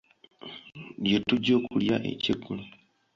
[1.03, 2.63] Lye tujja okulya ekyeggulo.